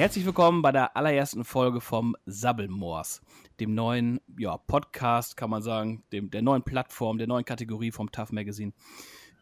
[0.00, 3.20] Herzlich willkommen bei der allerersten Folge vom Sabbelmoors,
[3.60, 8.10] dem neuen ja, Podcast, kann man sagen, dem, der neuen Plattform, der neuen Kategorie vom
[8.10, 8.72] Tough Magazine.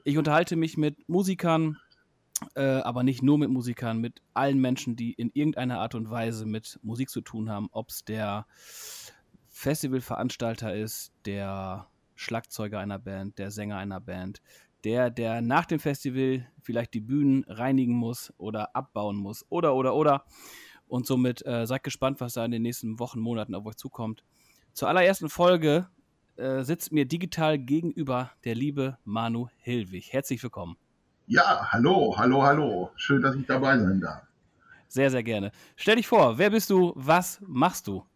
[0.02, 1.78] Ich unterhalte mich mit Musikern,
[2.56, 6.44] äh, aber nicht nur mit Musikern, mit allen Menschen, die in irgendeiner Art und Weise
[6.44, 8.44] mit Musik zu tun haben, ob es der
[9.46, 14.42] Festivalveranstalter ist, der Schlagzeuger einer Band, der Sänger einer Band,
[14.84, 19.94] der, der nach dem Festival vielleicht die Bühnen reinigen muss oder abbauen muss oder, oder,
[19.94, 20.24] oder.
[20.86, 24.24] Und somit äh, seid gespannt, was da in den nächsten Wochen, Monaten auf euch zukommt.
[24.72, 25.88] Zur allerersten Folge
[26.36, 30.12] äh, sitzt mir digital gegenüber der liebe Manu Hilwig.
[30.12, 30.76] Herzlich willkommen.
[31.26, 32.90] Ja, hallo, hallo, hallo.
[32.96, 34.22] Schön, dass ich dabei sein darf.
[34.88, 35.52] Sehr, sehr gerne.
[35.76, 38.06] Stell dich vor, wer bist du, was machst du?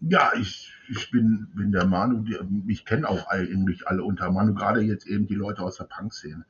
[0.00, 4.54] Ja, ich, ich bin, bin der Manu, die, mich kennen auch eigentlich alle unter Manu,
[4.54, 6.44] gerade jetzt eben die Leute aus der Punk-Szene.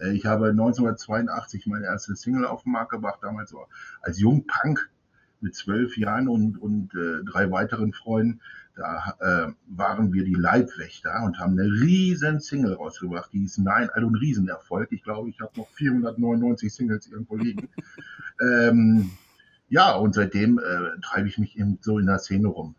[0.00, 3.66] Äh, ich habe 1982 meine erste Single auf den Markt gebracht, damals so
[4.02, 4.90] als Jungpunk
[5.40, 8.40] mit zwölf Jahren und, und äh, drei weiteren Freunden.
[8.74, 13.90] Da äh, waren wir die Leibwächter und haben eine riesen Single rausgebracht, die hieß Nein,
[13.90, 14.92] also ein Riesenerfolg.
[14.92, 17.68] Ich glaube, ich habe noch 499 Singles irgendwo liegen.
[18.40, 19.10] ähm,
[19.68, 22.76] ja, und seitdem äh, treibe ich mich eben so in der Szene rum.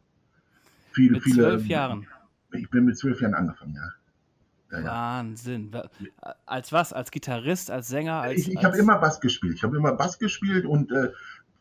[1.00, 2.08] Viele, mit viele, zwölf Jahren.
[2.52, 4.78] Ich bin mit zwölf Jahren angefangen, ja.
[4.78, 4.92] ja, ja.
[4.92, 5.72] Wahnsinn.
[6.46, 6.92] Als was?
[6.92, 8.16] Als Gitarrist, als Sänger?
[8.16, 9.56] Als, ich ich habe immer Bass gespielt.
[9.56, 11.12] Ich habe immer Bass gespielt und äh,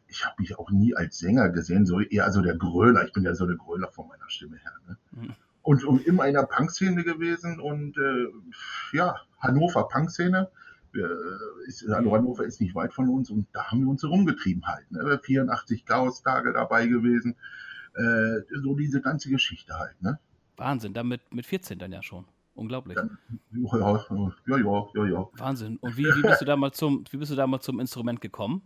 [0.09, 3.05] ich habe mich auch nie als Sänger gesehen, so eher so der Gröler.
[3.05, 4.73] Ich bin ja so der Gröler von meiner Stimme her.
[4.89, 4.97] Ne?
[5.13, 5.35] Mhm.
[5.63, 8.27] Und, und immer in der Punk-Szene gewesen und äh,
[8.97, 10.51] ja, Hannover Punk-Szene
[11.67, 14.91] ist, also Hannover ist nicht weit von uns und da haben wir uns rumgetrieben halt.
[14.91, 15.21] Ne?
[15.23, 17.37] 84 Chaos-Tage dabei gewesen.
[17.99, 20.01] Äh, so diese ganze Geschichte halt.
[20.01, 20.19] Ne?
[20.57, 22.25] Wahnsinn, damit mit 14 dann ja schon.
[22.55, 22.97] Unglaublich.
[22.97, 23.19] Dann,
[23.53, 24.05] ja, ja,
[24.47, 25.29] ja, ja, ja.
[25.37, 25.77] Wahnsinn.
[25.77, 28.63] Und wie, wie, bist du damals zum, wie bist du damals zum Instrument gekommen?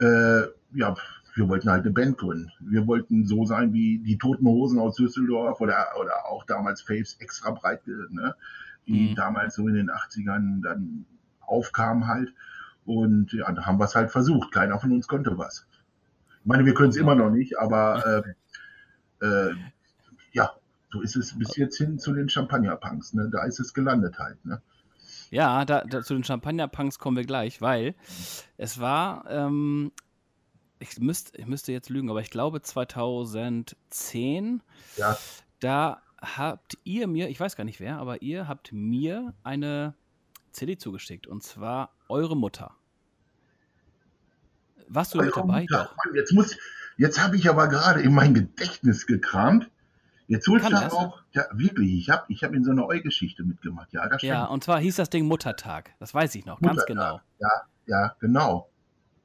[0.00, 0.42] Äh,
[0.74, 0.94] ja,
[1.34, 2.50] wir wollten halt eine Band gründen.
[2.60, 7.16] Wir wollten so sein wie die Toten Hosen aus Düsseldorf oder, oder auch damals Faves
[7.20, 8.34] extra breit, ne?
[8.86, 9.14] die mhm.
[9.14, 11.04] damals so in den 80ern dann
[11.40, 12.32] aufkam halt.
[12.84, 14.52] Und ja, da haben wir es halt versucht.
[14.52, 15.66] Keiner von uns konnte was.
[16.46, 18.24] Ich meine, wir können es immer noch nicht, aber
[19.20, 19.52] äh, äh,
[20.30, 20.54] ja,
[20.92, 23.14] so ist es bis jetzt hin zu den Champagner-Punks.
[23.14, 23.28] Ne?
[23.32, 24.44] Da ist es gelandet halt.
[24.44, 24.62] Ne?
[25.32, 27.96] Ja, da, da, zu den Champagner-Punks kommen wir gleich, weil
[28.58, 29.90] es war, ähm,
[30.78, 34.62] ich, müsst, ich müsste jetzt lügen, aber ich glaube 2010,
[34.98, 35.18] ja.
[35.58, 39.94] da habt ihr mir, ich weiß gar nicht wer, aber ihr habt mir eine
[40.52, 42.76] CD zugeschickt und zwar eure Mutter.
[44.88, 45.62] Warst du mit dabei?
[45.62, 45.90] Mutter.
[46.14, 46.56] Jetzt muss,
[46.96, 49.70] jetzt habe ich aber gerade in mein Gedächtnis gekramt.
[50.28, 53.92] Jetzt holst du auch, ja, wirklich, ich habe ich hab in so einer Eu-Geschichte mitgemacht,
[53.92, 56.76] ja, das Ja, und zwar hieß das Ding Muttertag, das weiß ich noch, Muttertag.
[56.78, 57.20] ganz genau.
[57.38, 57.50] Ja,
[57.86, 58.68] ja, genau.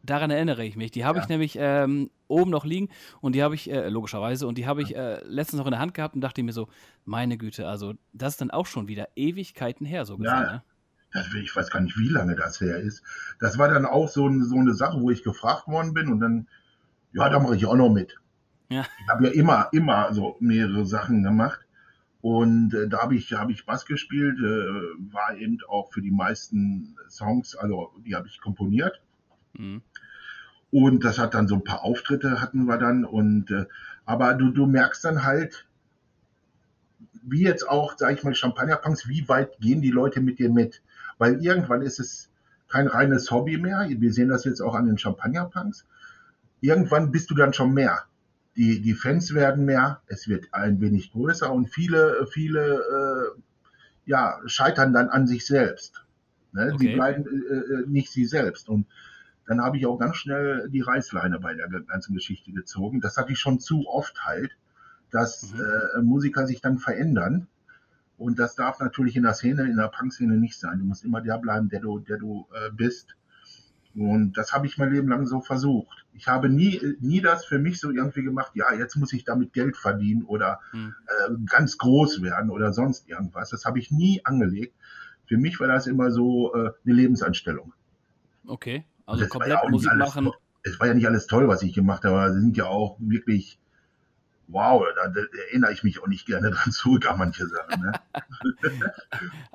[0.03, 0.91] Daran erinnere ich mich.
[0.91, 1.23] Die habe ja.
[1.23, 2.89] ich nämlich ähm, oben noch liegen
[3.19, 5.79] und die habe ich, äh, logischerweise, und die habe ich äh, letztens noch in der
[5.79, 6.69] Hand gehabt und dachte mir so,
[7.05, 10.33] meine Güte, also das ist dann auch schon wieder Ewigkeiten her, so gesehen.
[10.33, 10.63] Ja, ne?
[11.41, 13.03] Ich weiß gar nicht, wie lange das her ist.
[13.39, 16.47] Das war dann auch so, so eine Sache, wo ich gefragt worden bin und dann,
[17.13, 18.17] ja, da mache ich auch noch mit.
[18.69, 18.85] Ja.
[19.01, 21.59] Ich habe ja immer, immer so mehrere Sachen gemacht.
[22.21, 26.11] Und äh, da habe ich, hab ich Bass gespielt, äh, war eben auch für die
[26.11, 29.01] meisten Songs, also die habe ich komponiert.
[29.57, 29.81] Mhm.
[30.69, 33.03] Und das hat dann so ein paar Auftritte hatten wir dann.
[33.03, 33.65] Und äh,
[34.05, 35.67] aber du, du merkst dann halt,
[37.23, 40.81] wie jetzt auch, sage ich mal, Champagnerpunks, wie weit gehen die Leute mit dir mit?
[41.21, 42.31] Weil irgendwann ist es
[42.67, 43.87] kein reines Hobby mehr.
[43.87, 45.85] Wir sehen das jetzt auch an den Champagnerpunks.
[46.61, 48.05] Irgendwann bist du dann schon mehr.
[48.55, 53.41] Die, die Fans werden mehr, es wird ein wenig größer und viele, viele äh,
[54.07, 56.03] ja, scheitern dann an sich selbst.
[56.53, 56.71] Ne?
[56.73, 56.77] Okay.
[56.79, 58.67] Sie bleiben äh, äh, nicht sie selbst.
[58.67, 58.87] Und
[59.45, 62.99] dann habe ich auch ganz schnell die Reißleine bei der ganzen Geschichte gezogen.
[62.99, 64.57] Das hatte ich schon zu oft halt,
[65.11, 65.61] dass mhm.
[65.99, 67.47] äh, Musiker sich dann verändern
[68.21, 70.77] und das darf natürlich in der Szene, in der Punk-Szene nicht sein.
[70.77, 73.15] Du musst immer der bleiben, der du, der du äh, bist.
[73.95, 76.05] Und das habe ich mein Leben lang so versucht.
[76.13, 79.53] Ich habe nie, nie das für mich so irgendwie gemacht, ja, jetzt muss ich damit
[79.53, 80.93] Geld verdienen oder hm.
[81.07, 83.49] äh, ganz groß werden oder sonst irgendwas.
[83.49, 84.75] Das habe ich nie angelegt.
[85.25, 87.73] Für mich war das immer so äh, eine Lebensanstellung.
[88.45, 90.29] Okay, also komplett ja Musik machen.
[90.61, 92.97] Es war ja nicht alles toll, was ich gemacht habe, aber es sind ja auch
[92.99, 93.57] wirklich
[94.51, 97.81] wow, da, da, erinnere ich mich auch nicht gerne dran zurück an manche Sachen.
[97.81, 97.91] Ne?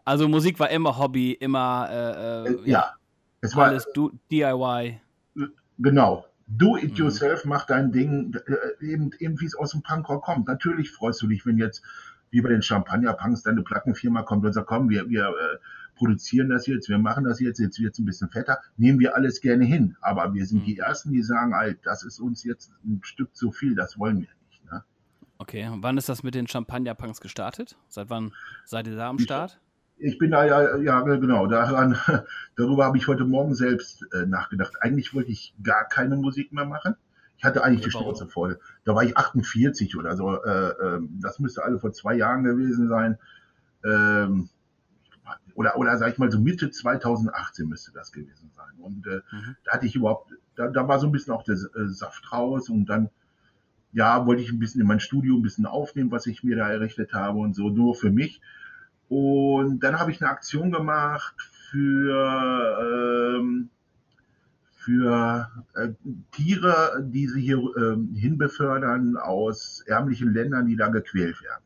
[0.05, 2.95] also Musik war immer Hobby, immer äh, äh, ja,
[3.41, 5.01] es war alles du, DIY.
[5.79, 6.27] Genau.
[6.49, 6.97] Do it mhm.
[6.97, 7.51] yourself, mhm.
[7.51, 10.47] mach dein Ding, äh, eben, eben wie es aus dem Punkrock kommt.
[10.47, 11.83] Natürlich freust du dich, wenn jetzt
[12.31, 15.59] wie bei den Champagner-Punks deine Plattenfirma kommt und sagt, komm, wir, wir äh,
[15.97, 19.15] produzieren das jetzt, wir machen das jetzt, jetzt wird es ein bisschen fetter, nehmen wir
[19.15, 19.97] alles gerne hin.
[20.01, 20.67] Aber wir sind mhm.
[20.67, 24.21] die Ersten, die sagen, halt, das ist uns jetzt ein Stück zu viel, das wollen
[24.21, 24.29] wir?
[25.39, 27.77] Okay, und wann ist das mit den Champagner-Punks gestartet?
[27.89, 28.33] Seit wann
[28.65, 29.61] seid ihr da am Start?
[29.99, 31.99] Ich, ich bin da ja, ja genau, daran,
[32.57, 34.75] darüber habe ich heute Morgen selbst äh, nachgedacht.
[34.81, 36.97] Eigentlich wollte ich gar keine Musik mehr machen.
[37.39, 38.59] Ich hatte eigentlich die Schnauze voll.
[38.85, 40.43] Da war ich 48 oder so.
[40.43, 43.19] Äh, äh, das müsste alle vor zwei Jahren gewesen sein.
[43.85, 44.49] Ähm,
[45.55, 48.79] oder, oder sag ich mal so Mitte 2018 müsste das gewesen sein.
[48.79, 49.57] Und äh, mhm.
[49.65, 52.69] da hatte ich überhaupt, da, da war so ein bisschen auch der äh, Saft raus
[52.69, 53.11] und dann,
[53.93, 56.71] ja, wollte ich ein bisschen in mein Studio ein bisschen aufnehmen, was ich mir da
[56.71, 58.41] errichtet habe und so, nur für mich.
[59.09, 61.35] Und dann habe ich eine Aktion gemacht
[61.71, 63.71] für, ähm,
[64.75, 65.89] für äh,
[66.33, 71.63] Tiere, die sie hier äh, hinbefördern aus ärmlichen Ländern, die da gequält werden.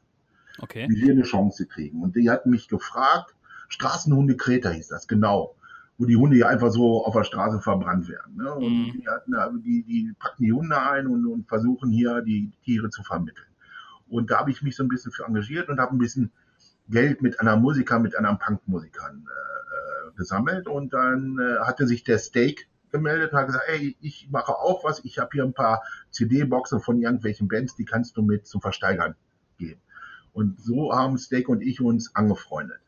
[0.58, 0.86] Okay.
[0.88, 2.02] Die hier eine Chance kriegen.
[2.02, 3.34] Und die hatten mich gefragt,
[3.68, 5.54] Straßenhunde Kreta hieß das, genau.
[6.00, 8.36] Wo die Hunde ja einfach so auf der Straße verbrannt werden.
[8.36, 8.54] Ne?
[8.54, 8.92] Und mhm.
[8.92, 13.02] die, hatten, die, die packen die Hunde ein und, und versuchen hier die Tiere zu
[13.02, 13.46] vermitteln.
[14.08, 16.32] Und da habe ich mich so ein bisschen für engagiert und habe ein bisschen
[16.88, 20.66] Geld mit einer Musiker, mit anderen Punkmusikern äh, äh, gesammelt.
[20.66, 24.84] Und dann äh, hatte sich der Steak gemeldet und hat gesagt, ey, ich mache auch
[24.84, 25.04] was.
[25.04, 25.82] Ich habe hier ein paar
[26.12, 29.16] CD-Boxen von irgendwelchen Bands, die kannst du mit zum Versteigern
[29.58, 29.80] geben.
[30.32, 32.80] Und so haben Steak und ich uns angefreundet.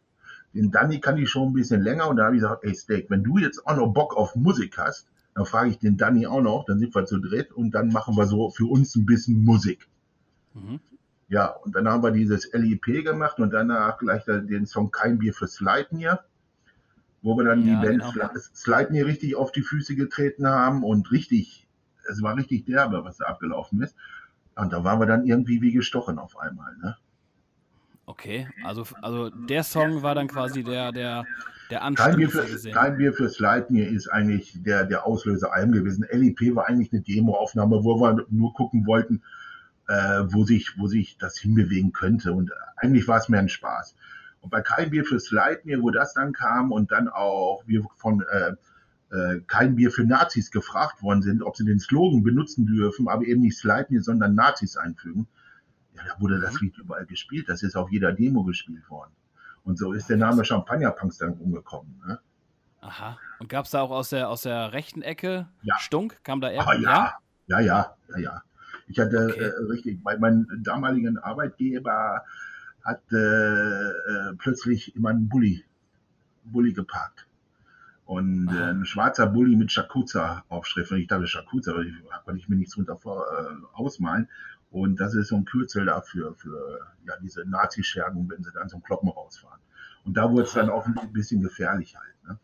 [0.55, 3.09] Den Danny kann ich schon ein bisschen länger und da habe ich gesagt, ey Steak,
[3.11, 6.43] wenn du jetzt auch noch Bock auf Musik hast, dann frage ich den Danny auch
[6.43, 9.45] noch, dann sind wir zu dritt und dann machen wir so für uns ein bisschen
[9.45, 9.89] Musik.
[10.55, 10.81] Mhm.
[11.29, 15.33] Ja, und dann haben wir dieses LIP gemacht und danach gleich den Song Kein Bier
[15.33, 16.23] für Sleipnir,
[17.23, 18.29] wo wir dann ja, die Band genau.
[18.55, 21.67] Sleipnir richtig auf die Füße getreten haben und richtig,
[22.07, 23.97] es war richtig derbe, was da abgelaufen ist.
[24.57, 26.99] Und da waren wir dann irgendwie wie gestochen auf einmal, ne?
[28.05, 31.25] Okay, also, also der Song war dann quasi der, der,
[31.71, 32.07] der Anstieg.
[32.07, 36.05] Kein Bier, für, kein Bier fürs Leitner ist eigentlich der, der Auslöser allem gewesen.
[36.11, 39.23] LIP war eigentlich eine Demoaufnahme, wo wir nur gucken wollten,
[39.87, 42.33] äh, wo, sich, wo sich das hinbewegen könnte.
[42.33, 43.95] Und eigentlich war es mehr ein Spaß.
[44.41, 48.25] Und bei Kein Bier fürs Leitner, wo das dann kam und dann auch wir von
[48.33, 53.07] äh, äh, Kein Bier für Nazis gefragt worden sind, ob sie den Slogan benutzen dürfen,
[53.07, 55.29] aber eben nicht Sleipnir, sondern Nazis einfügen
[55.95, 56.67] ja, da wurde das mhm.
[56.67, 57.49] Lied überall gespielt.
[57.49, 59.13] Das ist auf jeder Demo gespielt worden.
[59.65, 62.01] Und so ist der Name Champagnerpunks dann umgekommen.
[62.07, 62.19] Ne?
[62.81, 63.19] Aha.
[63.39, 65.79] Und gab es da auch aus der, aus der rechten Ecke ja.
[65.79, 66.23] Stunk?
[66.25, 66.67] Kam da eher?
[66.67, 67.15] Ah, ja.
[67.47, 68.43] ja, ja, ja, ja.
[68.89, 69.41] Ich hatte okay.
[69.41, 72.25] äh, richtig, bei meinem damaligen Arbeitgeber
[72.85, 75.65] hat äh, plötzlich immer ein Bulli,
[76.45, 77.27] Bulli geparkt.
[78.05, 80.91] Und äh, ein schwarzer Bulli mit Shakuza-Aufschrift.
[80.91, 84.29] Und ich dachte, Shakuza, weil ich, konnte ich mir nichts drunter vor, äh, ausmalen.
[84.73, 88.83] Und das ist so ein Kürzel dafür, für ja, diese Nazi-Schergen, wenn sie dann zum
[88.83, 89.61] Kloppen rausfahren.
[90.05, 92.15] Und da wurde es dann auch ein bisschen gefährlich halt.
[92.27, 92.39] Ne?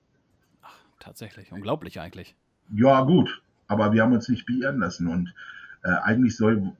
[0.63, 2.37] Ach, tatsächlich, unglaublich eigentlich.
[2.71, 5.09] Ja, gut, aber wir haben uns nicht beirren lassen.
[5.09, 5.35] Und
[5.83, 6.71] äh, eigentlich soll,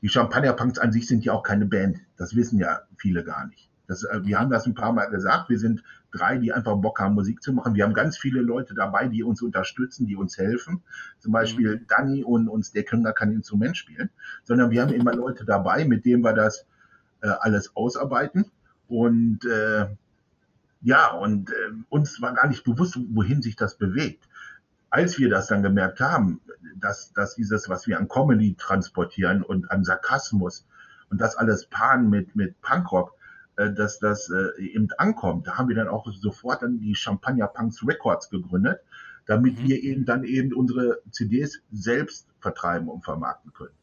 [0.00, 1.98] die Champagner-Punks an sich sind ja auch keine Band.
[2.16, 3.68] Das wissen ja viele gar nicht.
[3.86, 5.48] Das, äh, wir haben das ein paar Mal gesagt.
[5.48, 7.74] Wir sind drei, die einfach Bock haben, Musik zu machen.
[7.74, 10.82] Wir haben ganz viele Leute dabei, die uns unterstützen, die uns helfen.
[11.18, 11.86] Zum Beispiel mhm.
[11.88, 14.10] Danny und uns, der können gar kein Instrument spielen,
[14.44, 16.66] sondern wir haben immer Leute dabei, mit denen wir das
[17.20, 18.50] äh, alles ausarbeiten.
[18.88, 19.86] Und äh,
[20.82, 21.54] ja, und äh,
[21.88, 24.28] uns war gar nicht bewusst, wohin sich das bewegt.
[24.90, 26.40] Als wir das dann gemerkt haben,
[26.76, 30.66] dass, dass dieses, was wir an Comedy transportieren und an Sarkasmus
[31.10, 33.14] und das alles paaren mit, mit Punkrock,
[33.56, 35.46] dass das äh, eben ankommt.
[35.46, 38.80] Da haben wir dann auch sofort dann die Champagner Punks Records gegründet,
[39.26, 39.68] damit mhm.
[39.68, 43.74] wir eben dann eben unsere CDs selbst vertreiben und vermarkten können.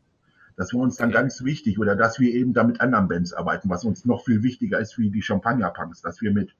[0.57, 1.19] Das war uns dann okay.
[1.19, 4.43] ganz wichtig oder dass wir eben da mit anderen Bands arbeiten, was uns noch viel
[4.43, 6.53] wichtiger ist wie die Champagner Punks, dass wir mit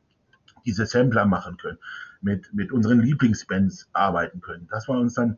[0.65, 1.77] diese Sampler machen können,
[2.21, 4.67] mit, mit unseren Lieblingsbands arbeiten können.
[4.69, 5.37] Das war uns dann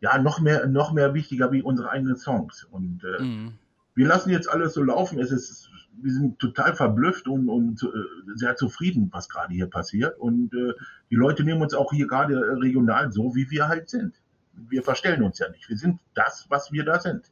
[0.00, 2.64] ja noch mehr, noch mehr wichtiger wie unsere eigenen Songs.
[2.64, 3.58] Und äh, mhm.
[3.96, 5.18] Wir lassen jetzt alles so laufen.
[5.18, 7.86] Es ist wir sind total verblüfft und, und äh,
[8.34, 10.18] sehr zufrieden, was gerade hier passiert.
[10.18, 10.72] Und äh,
[11.10, 14.14] die Leute nehmen uns auch hier gerade regional so, wie wir halt sind.
[14.52, 15.68] Wir verstellen uns ja nicht.
[15.68, 17.30] Wir sind das, was wir da sind.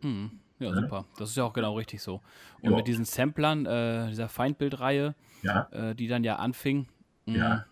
[0.00, 0.40] Hm.
[0.58, 1.06] Ja, ja, super.
[1.18, 2.20] Das ist ja auch genau richtig so.
[2.62, 2.76] Und ja.
[2.76, 5.68] mit diesen Samplern, äh, dieser Feindbildreihe, ja.
[5.72, 6.86] äh, die dann ja anfing,
[7.26, 7.66] mh, ja.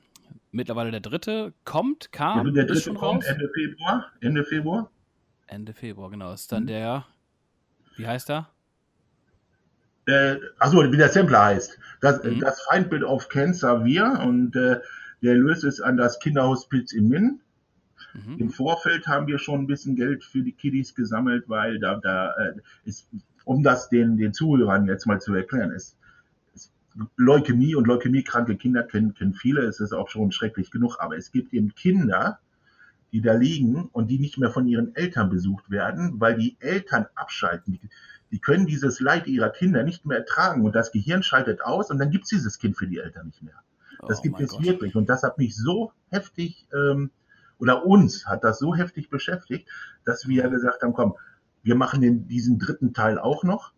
[0.50, 2.46] mittlerweile der dritte kommt, kam.
[2.46, 3.24] Ja, der dritte kommt raus.
[3.26, 4.06] Ende Februar.
[4.20, 4.90] Ende Februar.
[5.46, 6.32] Ende Februar, genau.
[6.32, 6.66] Ist dann hm.
[6.66, 7.06] der,
[7.96, 8.48] wie heißt er?
[10.06, 11.78] äh, achso, wie der Sampler heißt.
[12.00, 12.40] Das, mhm.
[12.40, 14.80] das Feindbild auf Cancer wir und äh,
[15.22, 17.40] der löst es an das Kinderhospiz in Minn.
[18.14, 18.38] Mhm.
[18.38, 22.32] Im Vorfeld haben wir schon ein bisschen Geld für die Kiddies gesammelt, weil da, da
[22.32, 23.08] äh, ist,
[23.44, 25.96] um das den, den Zuhörern jetzt mal zu erklären, ist,
[26.54, 26.72] ist
[27.16, 31.30] Leukämie und leukämiekranke Kinder kennen, kennen viele, es ist auch schon schrecklich genug, aber es
[31.30, 32.40] gibt eben Kinder,
[33.12, 37.06] die da liegen und die nicht mehr von ihren Eltern besucht werden, weil die Eltern
[37.14, 37.74] abschalten.
[37.74, 37.90] Die,
[38.30, 41.98] die können dieses Leid ihrer Kinder nicht mehr ertragen und das Gehirn schaltet aus und
[41.98, 43.62] dann gibt es dieses Kind für die Eltern nicht mehr.
[44.08, 44.64] Das oh gibt es Gott.
[44.64, 47.10] wirklich und das hat mich so heftig ähm,
[47.58, 49.68] oder uns hat das so heftig beschäftigt,
[50.04, 51.14] dass wir gesagt haben, komm,
[51.62, 53.72] wir machen den, diesen dritten Teil auch noch.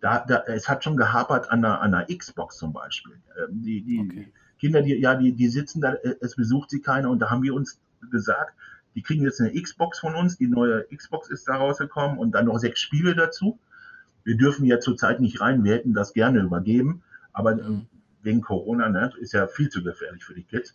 [0.00, 3.20] Da, da, es hat schon gehapert an einer, an einer Xbox zum Beispiel.
[3.36, 4.32] Ähm, die, die okay.
[4.58, 7.42] Kinder, die, ja, die, die sitzen da, äh, es besucht sie keiner und da haben
[7.42, 8.54] wir uns gesagt,
[8.96, 12.46] die kriegen jetzt eine Xbox von uns, die neue Xbox ist da rausgekommen und dann
[12.46, 13.60] noch sechs Spiele dazu.
[14.24, 17.86] Wir dürfen ja zurzeit nicht rein, wir hätten das gerne übergeben, aber äh, mhm.
[18.22, 20.74] wegen Corona ne, ist ja viel zu gefährlich für die Kids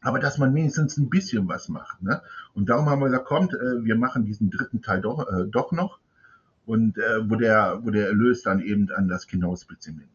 [0.00, 2.02] aber dass man wenigstens ein bisschen was macht.
[2.02, 2.22] Ne?
[2.54, 5.72] Und darum haben wir gesagt, kommt, äh, wir machen diesen dritten Teil doch, äh, doch
[5.72, 5.98] noch
[6.66, 10.08] und äh, wo, der, wo der Erlös dann eben an das Kinderhospiz geht.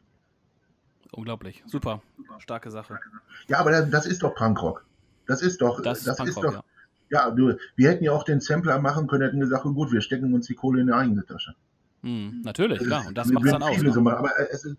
[1.12, 2.02] Unglaublich, super,
[2.40, 3.00] starke Sache.
[3.48, 4.86] Ja, aber das, das ist doch Punkrock.
[5.28, 6.63] Das ist doch, das, das ist doch, ja.
[7.10, 7.32] Ja.
[7.32, 10.48] du, wir hätten ja auch den Sampler machen können, hätten gesagt, gut, wir stecken uns
[10.48, 11.56] die Kohle in die eigene Tasche.
[12.02, 13.78] Hm, natürlich, klar, und das macht es dann auch.
[13.78, 14.78] So aber es, ist,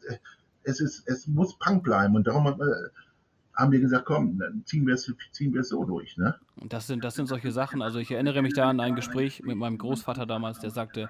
[0.65, 2.55] es, ist, es muss Punk bleiben und darum äh,
[3.55, 6.17] haben wir gesagt, komm, dann ziehen wir es, ziehen wir es so durch.
[6.17, 6.35] Ne?
[6.57, 7.83] Und das sind, das sind solche Sachen.
[7.83, 11.09] Also ich erinnere mich da an ein Gespräch mit meinem Großvater damals, der sagte,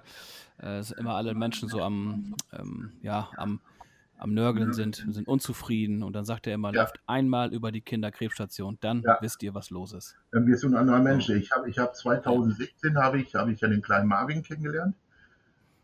[0.59, 3.61] äh, dass immer alle Menschen so am, ähm, ja, am,
[4.25, 6.03] am Nörgeln sind, sind unzufrieden.
[6.03, 6.83] Und dann sagt er immer, ja.
[6.83, 9.19] läuft einmal über die Kinderkrebsstation, dann ja.
[9.21, 10.17] wisst ihr, was los ist.
[10.33, 11.29] Dann wirst du ein anderer Mensch.
[11.29, 14.97] Ich habe ich hab 2016 habe ich, hab ich ja den kleinen Marvin kennengelernt.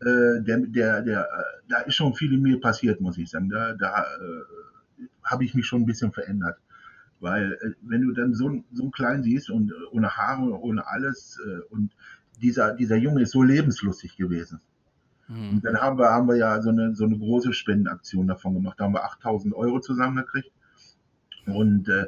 [0.00, 3.50] Äh, der, der, der, äh, da ist schon viel in mir passiert, muss ich sagen.
[3.50, 6.56] Da, da äh, habe ich mich schon ein bisschen verändert.
[7.20, 11.38] Weil äh, wenn du dann so, so einen kleinen siehst und ohne Haare, ohne alles
[11.46, 11.92] äh, und
[12.40, 14.62] dieser, dieser Junge ist so lebenslustig gewesen.
[15.30, 15.50] Mhm.
[15.50, 18.78] Und dann haben wir, haben wir ja so eine, so eine große Spendenaktion davon gemacht.
[18.78, 20.50] Da haben wir 8000 Euro zusammengekriegt.
[21.46, 22.06] Und äh,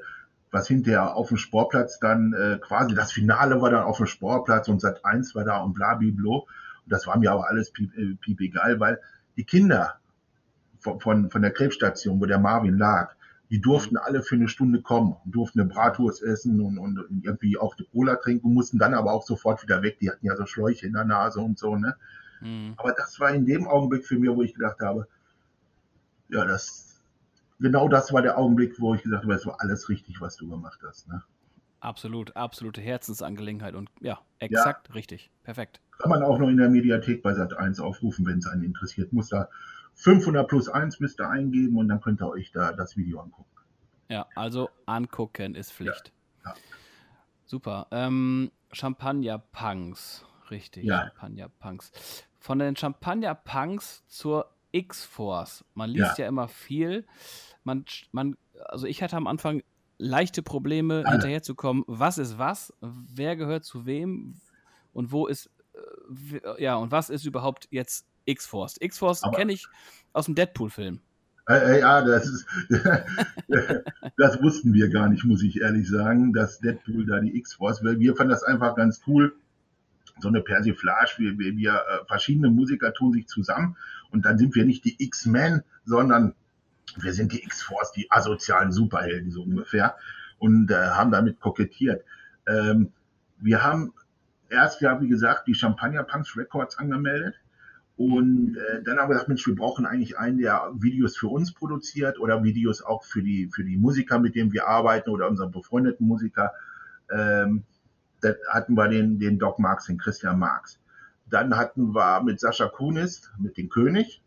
[0.50, 4.69] was hinterher auf dem Sportplatz dann äh, quasi, das Finale war dann auf dem Sportplatz
[4.69, 6.47] und Sat 1 war da und bla, bla, Und
[6.87, 9.00] das war mir aber alles piep, äh, piep egal, weil
[9.37, 9.95] die Kinder
[10.79, 13.14] von, von der Krebsstation, wo der Marvin lag,
[13.50, 17.75] die durften alle für eine Stunde kommen, durften eine Bratwurst essen und, und irgendwie auch
[17.75, 19.99] die Cola trinken, mussten dann aber auch sofort wieder weg.
[20.00, 21.95] Die hatten ja so Schläuche in der Nase und so, ne?
[22.42, 22.75] Mhm.
[22.76, 25.08] Aber das war in dem Augenblick für mich, wo ich gedacht habe,
[26.28, 27.00] ja, das,
[27.61, 30.49] genau das war der Augenblick, wo ich gesagt habe, es war alles richtig, was du
[30.49, 31.22] gemacht hast, ne?
[31.80, 34.94] Absolut, absolute Herzensangelegenheit und ja, exakt ja.
[34.94, 35.32] richtig.
[35.42, 35.80] Perfekt.
[35.99, 39.12] Kann man auch noch in der Mediathek bei Sat 1 aufrufen, wenn es einen interessiert.
[39.12, 39.49] Muss da
[39.94, 43.50] 500 plus 1 müsst ihr eingeben und dann könnt ihr euch da das Video angucken.
[44.08, 46.12] Ja, also angucken ist Pflicht.
[46.44, 46.56] Ja, ja.
[47.46, 47.88] Super.
[47.90, 50.84] Ähm, Champagner-Punks, richtig.
[50.84, 51.08] Ja.
[51.08, 51.92] Champagner-Punks.
[52.42, 55.64] Von den Champagner-Punks zur X-Force.
[55.75, 56.25] Man liest ja.
[56.25, 57.06] ja immer viel.
[57.62, 59.62] Man, man, also ich hatte am Anfang
[59.96, 61.12] leichte Probleme, Alle.
[61.12, 61.84] hinterherzukommen.
[61.87, 62.75] Was ist was?
[62.80, 64.40] Wer gehört zu wem?
[64.92, 68.76] Und wo ist, äh, ja, und was ist überhaupt jetzt X-Force.
[68.80, 69.68] X-Force kenne ich
[70.12, 71.00] aus dem Deadpool-Film.
[71.49, 72.46] Äh, äh, ja, das ist,
[74.16, 78.00] das wussten wir gar nicht, muss ich ehrlich sagen, dass Deadpool da die X-Force, weil
[78.00, 79.32] wir fanden das einfach ganz cool.
[80.21, 83.76] So eine Persiflage, wir, wir, wir äh, verschiedene Musiker tun sich zusammen
[84.11, 86.35] und dann sind wir nicht die X-Men, sondern
[86.97, 89.97] wir sind die X-Force, die asozialen Superhelden, so ungefähr,
[90.38, 92.04] und äh, haben damit kokettiert.
[92.47, 92.92] Ähm,
[93.38, 93.92] wir haben
[94.49, 97.35] erst ja, wie gesagt, die Champagner Punks Records angemeldet
[97.97, 101.52] und äh, dann haben wir gesagt, Mensch, wir brauchen eigentlich einen, der Videos für uns
[101.52, 105.50] produziert oder Videos auch für die, für die Musiker, mit denen wir arbeiten oder unsere
[105.50, 106.52] befreundeten Musiker.
[107.11, 107.64] Ähm,
[108.23, 110.79] da hatten wir den, den Doc Marx, den Christian Marx.
[111.29, 114.23] Dann hatten wir mit Sascha Kunis, mit dem König,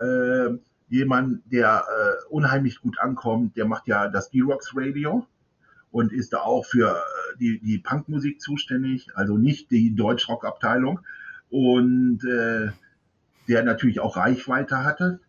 [0.00, 0.50] äh,
[0.88, 3.56] jemand, der äh, unheimlich gut ankommt.
[3.56, 5.26] Der macht ja das D-Rocks Radio
[5.90, 11.00] und ist da auch für äh, die, die Punkmusik zuständig, also nicht die Deutschrock-Abteilung.
[11.50, 12.70] Und äh,
[13.48, 15.20] der natürlich auch Reichweite hatte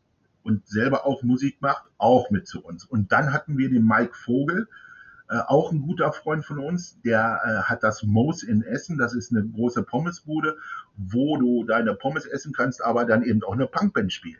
[0.43, 2.85] und selber auch Musik macht, auch mit zu uns.
[2.85, 4.67] Und dann hatten wir den Mike Vogel,
[5.27, 9.13] äh, auch ein guter Freund von uns, der äh, hat das Moos in Essen, das
[9.13, 10.57] ist eine große Pommesbude,
[10.97, 14.39] wo du deine Pommes essen kannst, aber dann eben auch eine Punkband spielt.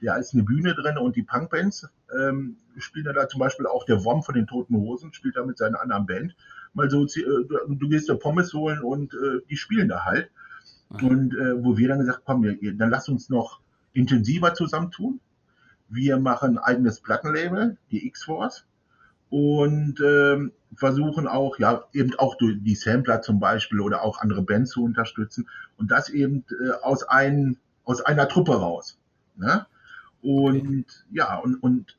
[0.00, 4.04] Da ist eine Bühne drin und die Punkbands ähm, spielen da zum Beispiel auch der
[4.04, 6.36] Wom von den Toten Hosen, spielt da mit seiner anderen Band.
[6.74, 10.30] Mal so, äh, du, gehst da Pommes holen und äh, die spielen da halt.
[10.90, 13.60] Und äh, wo wir dann gesagt haben, komm, dann lass uns noch
[13.92, 15.20] intensiver zusammentun.
[15.88, 18.64] Wir machen ein eigenes Plattenlabel, die X-Force,
[19.30, 24.70] und ähm, versuchen auch, ja, eben auch die Sampler zum Beispiel oder auch andere Bands
[24.70, 28.98] zu unterstützen und das eben äh, aus, ein, aus einer Truppe raus.
[29.36, 29.66] Ne?
[30.22, 30.84] Und okay.
[31.12, 31.96] ja, und, und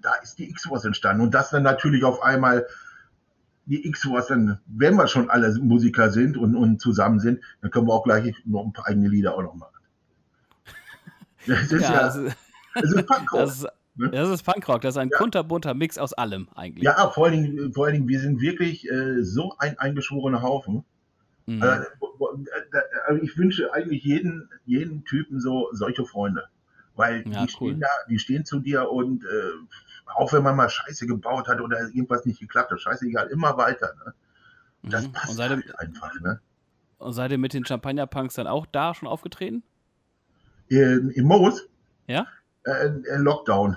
[0.00, 1.22] da ist die X-Force entstanden.
[1.22, 2.66] Und das dann natürlich auf einmal
[3.66, 7.86] die X-Force, dann, wenn wir schon alle Musiker sind und, und zusammen sind, dann können
[7.86, 9.68] wir auch gleich noch ein paar eigene Lieder auch noch machen.
[11.44, 12.36] Das ist ja, ja das ist,
[12.74, 13.40] das ist Punkrock.
[13.40, 14.10] Das ist, ne?
[14.10, 15.18] das ist Punkrock, das ist ein ja.
[15.18, 16.84] kunterbunter Mix aus allem eigentlich.
[16.84, 20.84] Ja, vor allen Dingen, vor allen Dingen wir sind wirklich äh, so ein eingeschworener Haufen.
[21.46, 21.62] Mhm.
[21.62, 21.86] Also,
[23.06, 26.44] also ich wünsche eigentlich jeden, jeden Typen so solche Freunde.
[26.94, 27.70] Weil ja, die, cool.
[27.70, 29.28] stehen da, die stehen zu dir und äh,
[30.14, 33.94] auch wenn man mal Scheiße gebaut hat oder irgendwas nicht geklappt hat, scheißegal, immer weiter.
[34.04, 34.14] Ne?
[34.82, 35.12] Das mhm.
[35.12, 36.12] passt halt ihr, einfach.
[36.20, 36.40] Ne?
[36.98, 39.62] Und seid ihr mit den Champagner-Punks dann auch da schon aufgetreten?
[40.68, 41.68] In, in Moos?
[42.06, 42.26] Ja?
[42.64, 43.76] Äh, äh Lockdown.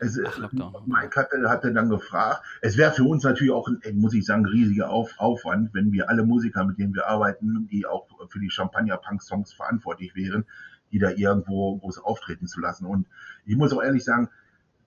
[0.00, 0.84] Es, Ach, Lockdown.
[0.86, 4.46] Mike hatte, hatte dann gefragt, es wäre für uns natürlich auch, ein, muss ich sagen,
[4.46, 8.50] riesiger Auf, Aufwand, wenn wir alle Musiker, mit denen wir arbeiten, die auch für die
[8.50, 10.44] Champagner-Punk-Songs verantwortlich wären,
[10.92, 12.86] die da irgendwo groß auftreten zu lassen.
[12.86, 13.06] Und
[13.44, 14.28] ich muss auch ehrlich sagen,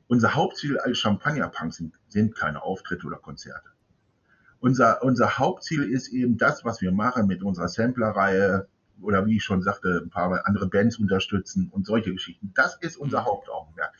[0.07, 3.69] unser Hauptziel als Champagner-Punks sind, sind keine Auftritte oder Konzerte.
[4.59, 8.67] Unser, unser Hauptziel ist eben das, was wir machen mit unserer Sampler-Reihe
[9.01, 12.51] oder wie ich schon sagte, ein paar andere Bands unterstützen und solche Geschichten.
[12.55, 13.93] Das ist unser Hauptaugenmerk.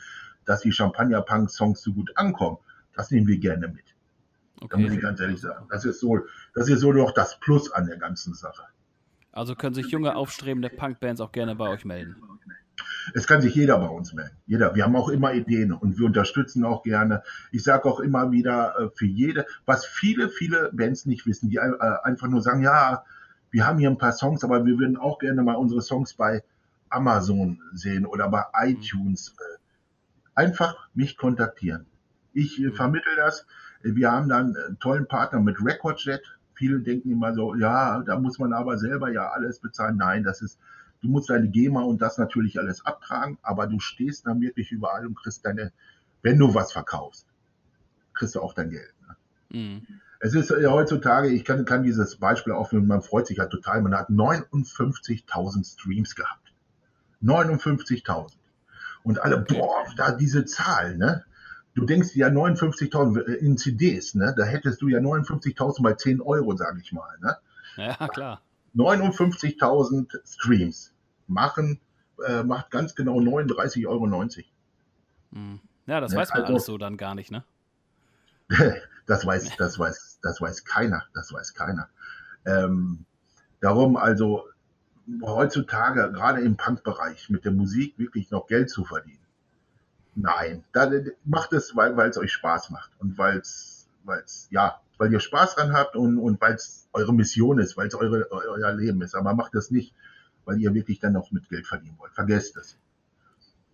[0.46, 2.58] Dass die Champagner-Punk-Songs so gut ankommen,
[2.94, 3.86] das nehmen wir gerne mit.
[4.58, 4.68] Okay.
[4.70, 5.68] Da muss ich ganz ehrlich sagen.
[5.70, 6.20] Das ist so,
[6.54, 8.64] das ist so noch das Plus an der ganzen Sache.
[9.32, 12.16] Also können sich junge, aufstrebende Punk-Bands auch gerne bei euch melden.
[13.14, 14.38] Es kann sich jeder bei uns melden.
[14.46, 14.76] Jeder.
[14.76, 17.24] Wir haben auch immer Ideen und wir unterstützen auch gerne.
[17.52, 21.58] Ich sage auch immer wieder äh, für jede, was viele, viele Bands nicht wissen, die
[21.58, 21.62] äh,
[22.04, 23.04] einfach nur sagen, ja,
[23.52, 26.44] wir haben hier ein paar Songs, aber wir würden auch gerne mal unsere Songs bei
[26.90, 29.36] Amazon sehen oder bei iTunes.
[29.38, 29.60] Äh,
[30.34, 31.86] einfach mich kontaktieren.
[32.34, 32.74] Ich mhm.
[32.74, 33.46] vermittel das.
[33.84, 36.22] Wir haben dann einen tollen Partner mit RecordJet.
[36.54, 39.98] Viele denken immer so, ja, da muss man aber selber ja alles bezahlen.
[39.98, 40.60] Nein, das ist
[41.02, 45.06] Du musst deine GEMA und das natürlich alles abtragen, aber du stehst dann wirklich überall
[45.06, 45.74] und kriegst deine,
[46.22, 47.26] wenn du was verkaufst,
[48.14, 48.94] kriegst du auch dein Geld.
[49.02, 49.60] Ne?
[49.60, 49.88] Mhm.
[50.24, 53.82] Es ist ja heutzutage, ich kann, kann dieses Beispiel aufnehmen, man freut sich halt total,
[53.82, 56.54] man hat 59.000 Streams gehabt.
[57.24, 58.32] 59.000.
[59.04, 61.26] Und alle, boah, da diese Zahl, ne?
[61.74, 64.36] Du denkst ja 59.000 äh, in CDs, ne?
[64.38, 67.38] Da hättest du ja 59.000 bei 10 Euro, sage ich mal, ne?
[67.78, 68.42] Ja, klar.
[68.76, 70.94] 59.000 Streams
[71.28, 71.80] machen,
[72.28, 74.06] äh, macht ganz genau 39,90 Euro.
[75.34, 75.60] Hm.
[75.88, 77.44] Ja, das ja, weiß man also, alles so dann gar nicht, ne?
[79.08, 81.90] das weiß, das weiß, das weiß keiner, das weiß keiner.
[82.46, 83.06] Ähm,
[83.60, 84.46] darum also
[85.22, 89.18] heutzutage, gerade im Punk-Bereich, mit der Musik wirklich noch Geld zu verdienen.
[90.16, 90.92] Nein, da,
[91.24, 93.88] macht es, weil es euch Spaß macht und weil es,
[94.50, 97.96] ja, weil ihr Spaß dran habt und, und weil es eure Mission ist, weil es
[97.96, 99.16] eure, euer Leben ist.
[99.16, 99.96] Aber macht das nicht,
[100.46, 102.14] weil ihr wirklich dann noch mit Geld verdienen wollt.
[102.14, 102.78] Vergesst es.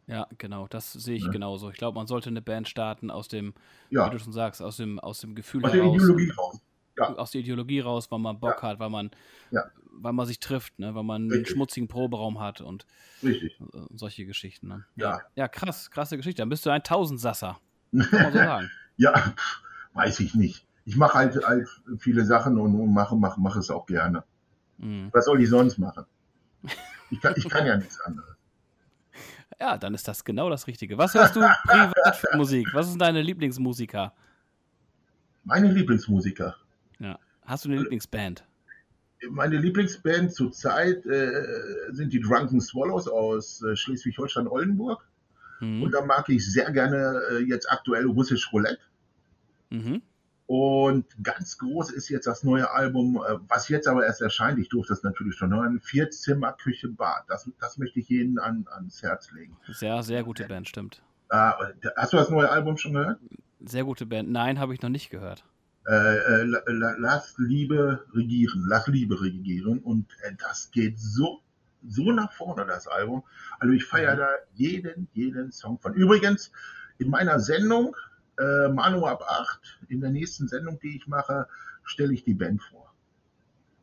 [0.07, 1.31] Ja, genau, das sehe ich ja.
[1.31, 1.69] genauso.
[1.69, 3.53] Ich glaube, man sollte eine Band starten aus dem,
[3.89, 4.07] ja.
[4.07, 5.91] wie du schon sagst, aus dem, aus dem Gefühl aus heraus.
[5.91, 6.61] Der Ideologie raus.
[6.97, 7.13] Ja.
[7.15, 9.11] Aus der Ideologie raus, weil man Bock hat, weil man,
[9.91, 10.95] weil man sich trifft, ne?
[10.95, 11.37] weil man Richtig.
[11.37, 12.85] einen schmutzigen Proberaum hat und
[13.21, 13.59] Richtig.
[13.93, 14.67] solche Geschichten.
[14.69, 14.85] Ne?
[14.95, 15.21] Ja.
[15.35, 16.41] ja, krass, krasse Geschichte.
[16.41, 17.59] Dann bist du ein Tausendsasser.
[17.91, 18.71] Kann man so sagen.
[18.95, 19.33] ja,
[19.93, 21.67] weiß ich nicht ich mache halt, halt
[21.99, 24.23] viele Sachen und, und mache, mache, mache es auch gerne.
[24.77, 25.09] Mhm.
[25.11, 26.05] Was soll ich sonst machen?
[27.09, 28.36] Ich kann, ich kann ja nichts anderes.
[29.59, 30.97] Ja, dann ist das genau das Richtige.
[30.97, 32.67] Was hörst du privat für Musik?
[32.73, 34.13] Was sind deine Lieblingsmusiker?
[35.43, 36.55] Meine Lieblingsmusiker.
[36.99, 37.17] Ja.
[37.43, 38.45] Hast du eine Lieblingsband?
[39.29, 41.31] Meine Lieblingsband zurzeit äh,
[41.89, 45.07] sind die Drunken Swallows aus äh, Schleswig-Holstein-Oldenburg.
[45.59, 45.81] Mhm.
[45.81, 48.79] Und da mag ich sehr gerne äh, jetzt aktuell Russisch Roulette.
[49.69, 50.01] Mhm.
[50.47, 54.57] Und ganz groß ist jetzt das neue Album, äh, was jetzt aber erst erscheint.
[54.59, 55.81] Ich durfte das natürlich schon hören.
[55.81, 57.25] Vierzimmer, Küche, Bad.
[57.27, 59.57] Das, das möchte ich jedem an, ans Herz legen.
[59.67, 61.01] Sehr, sehr gute Band, stimmt.
[61.29, 61.51] Äh,
[61.97, 63.19] hast du das neue Album schon gehört?
[63.59, 64.29] Sehr gute Band.
[64.29, 65.43] Nein, habe ich noch nicht gehört.
[65.85, 68.65] Äh, äh, lass Liebe regieren.
[68.69, 69.79] Lass Liebe regieren.
[69.79, 71.41] Und äh, das geht so,
[71.85, 73.23] so nach vorne, das Album.
[73.59, 74.19] Also ich feiere mhm.
[74.19, 75.93] da jeden, jeden Song von.
[75.93, 76.53] Übrigens,
[76.99, 77.97] in meiner Sendung
[78.37, 79.79] äh, Manu ab 8.
[79.89, 81.47] In der nächsten Sendung, die ich mache,
[81.83, 82.93] stelle ich die Band vor.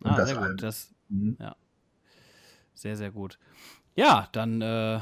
[0.01, 0.62] Und ah, das sehr gut.
[0.62, 1.37] Das, mhm.
[1.40, 1.57] ja.
[2.75, 3.38] Sehr, sehr gut.
[3.95, 5.01] Ja, dann, äh,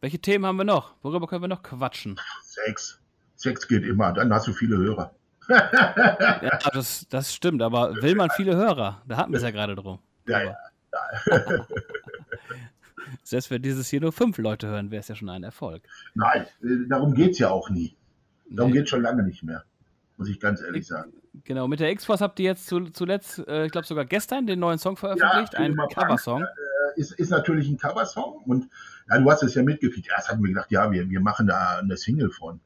[0.00, 0.94] welche Themen haben wir noch?
[1.02, 2.20] Worüber können wir noch quatschen?
[2.42, 3.00] Sex.
[3.34, 5.14] Sex geht immer, dann hast du viele Hörer.
[5.48, 9.02] ja, das, das stimmt, aber will man viele Hörer?
[9.06, 9.98] Da hatten wir es ja gerade drum.
[10.26, 10.56] Ja, ja.
[13.22, 15.82] Selbst wenn dieses hier nur fünf Leute hören, wäre es ja schon ein Erfolg.
[16.14, 17.96] Nein, äh, darum geht es ja auch nie.
[18.50, 18.78] Darum nee.
[18.78, 19.64] geht schon lange nicht mehr,
[20.16, 21.12] muss ich ganz ehrlich sagen.
[21.44, 24.78] Genau, mit der X-Force habt ihr jetzt zuletzt, äh, ich glaube sogar gestern, den neuen
[24.78, 26.42] Song veröffentlicht, ja, einen Coversong.
[26.42, 28.68] Äh, ist, ist natürlich ein Coversong und
[29.08, 30.08] ja, du hast es ja mitgekriegt.
[30.10, 32.60] Erst hatten wir gedacht, ja, wir, wir machen da eine Single von.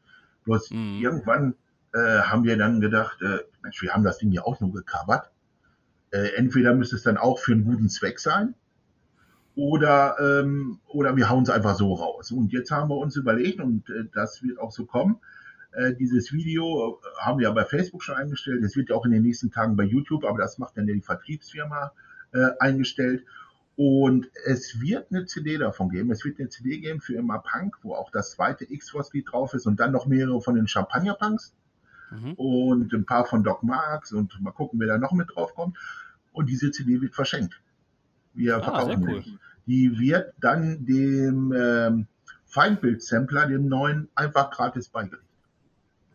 [0.44, 1.00] Bloß mhm.
[1.00, 1.54] irgendwann
[1.92, 5.30] äh, haben wir dann gedacht, äh, Mensch, wir haben das Ding ja auch nur gecovert.
[6.10, 8.54] Äh, entweder müsste es dann auch für einen guten Zweck sein
[9.54, 12.32] oder, ähm, oder wir hauen es einfach so raus.
[12.32, 15.20] Und jetzt haben wir uns überlegt, und äh, das wird auch so kommen,
[15.72, 18.62] äh, dieses Video haben wir ja bei Facebook schon eingestellt.
[18.62, 20.94] Es wird ja auch in den nächsten Tagen bei YouTube, aber das macht dann ja
[20.94, 21.92] die Vertriebsfirma
[22.32, 23.24] äh, eingestellt.
[23.74, 26.10] Und es wird eine CD davon geben.
[26.10, 29.66] Es wird eine CD geben für immer Punk, wo auch das zweite X-Force-Lied drauf ist
[29.66, 31.54] und dann noch mehrere von den Champagner-Punks
[32.10, 32.34] mhm.
[32.34, 35.78] und ein paar von Doc Marks und mal gucken, wer da noch mit drauf kommt.
[36.32, 37.60] Und diese CD wird verschenkt.
[38.34, 39.24] Wir ah, verkaufen cool.
[39.66, 39.98] die.
[39.98, 42.06] wird dann dem ähm,
[42.46, 45.21] Feindbild-Sampler, dem neuen, einfach gratis beigelegt.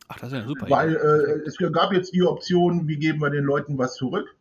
[0.08, 0.70] Ach, das ist ja super.
[0.70, 4.36] Weil äh, es gab jetzt die Option, wie geben wir den Leuten was zurück?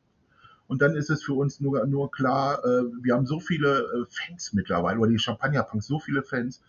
[0.68, 4.04] Und dann ist es für uns nur, nur klar, äh, wir haben so viele äh,
[4.08, 6.62] Fans mittlerweile, oder die Champagner-Punks, so viele Fans,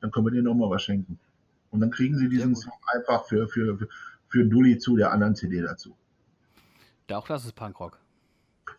[0.00, 1.18] dann können wir denen nochmal was schenken.
[1.70, 3.88] Und dann kriegen sie diesen Song einfach für, für, für,
[4.28, 5.94] für Dulli zu der anderen CD dazu.
[7.08, 7.98] Ja, auch das ist Punkrock.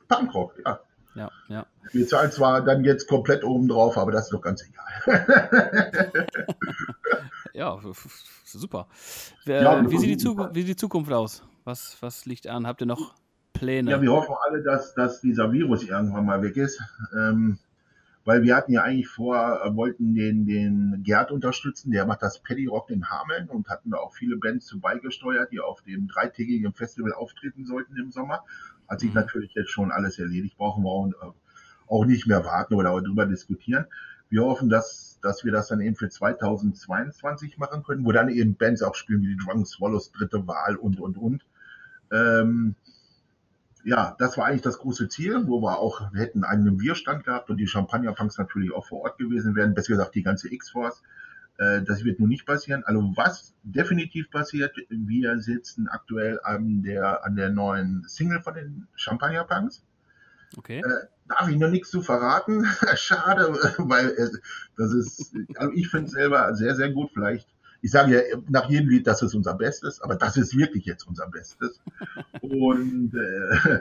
[0.08, 0.80] Punkrock, ja.
[1.16, 1.66] Ja, ja.
[1.94, 5.26] Die zahlen zwar dann jetzt komplett oben drauf, aber das ist doch ganz egal.
[7.58, 7.80] ja,
[8.46, 8.88] super.
[9.46, 11.44] Ja, wie, sieht die wie sieht die Zukunft aus?
[11.64, 12.68] Was, was liegt an?
[12.68, 13.16] Habt ihr noch
[13.54, 13.92] Pläne?
[13.92, 16.80] Ja, wir hoffen alle, dass, dass dieser Virus irgendwann mal weg ist.
[17.18, 17.58] Ähm,
[18.26, 22.44] weil wir hatten ja eigentlich vor, äh, wollten den, den Gerd unterstützen, der macht das
[22.44, 26.08] Paddy Rock in Hameln und hatten da auch viele Bands zu beigesteuert, die auf dem
[26.08, 28.44] dreitägigen Festival auftreten sollten im Sommer.
[28.88, 29.16] Hat sich mhm.
[29.16, 31.32] natürlich jetzt schon alles erledigt, brauchen wir auch, äh,
[31.88, 33.86] auch nicht mehr warten oder darüber diskutieren.
[34.30, 38.56] Wir hoffen, dass, dass wir das dann eben für 2022 machen können, wo dann eben
[38.56, 41.46] Bands auch spielen wie die Drunk Swallows, dritte Wahl und, und, und.
[42.12, 42.76] Ähm,
[43.84, 47.58] ja, das war eigentlich das große Ziel, wo wir auch hätten einen Bierstand gehabt und
[47.58, 51.02] die Champagner-Punks natürlich auch vor Ort gewesen wären, besser gesagt die ganze X-Force.
[51.58, 52.84] Äh, das wird nun nicht passieren.
[52.86, 58.88] Also was definitiv passiert, wir sitzen aktuell an der, an der neuen Single von den
[58.96, 59.84] Champagner-Punks.
[60.56, 60.80] Okay.
[60.80, 62.66] Äh, darf ich noch nichts zu verraten?
[62.96, 64.30] Schade, weil äh,
[64.78, 67.12] das ist, also ich finde es selber sehr, sehr gut.
[67.14, 67.48] Vielleicht
[67.82, 71.08] ich sage ja nach jedem Lied, das ist unser Bestes, aber das ist wirklich jetzt
[71.08, 71.80] unser Bestes.
[72.42, 73.80] Und äh,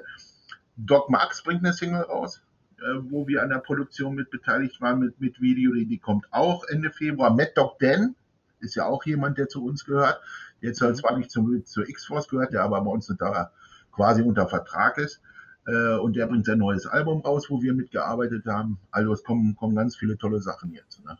[0.77, 2.43] Doc Marx bringt eine Single raus,
[2.79, 6.65] äh, wo wir an der Produktion mit beteiligt waren, mit, mit Video, die, kommt auch
[6.69, 7.31] Ende Februar.
[7.31, 8.15] Mad Dog Dan
[8.61, 10.21] ist ja auch jemand, der zu uns gehört.
[10.61, 13.51] Jetzt halt zwar nicht zum, zur X-Force gehört, der aber bei uns da
[13.93, 15.21] quasi unter Vertrag ist.
[15.67, 18.79] Äh, und der bringt sein neues Album raus, wo wir mitgearbeitet haben.
[18.91, 21.05] Also es kommen, kommen ganz viele tolle Sachen jetzt.
[21.05, 21.19] Ne?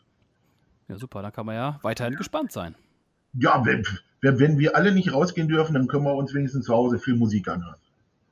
[0.89, 2.77] Ja, super, dann kann man ja weiterhin gespannt sein.
[3.35, 3.85] Ja, wenn,
[4.21, 7.49] wenn wir alle nicht rausgehen dürfen, dann können wir uns wenigstens zu Hause viel Musik
[7.49, 7.77] anhören.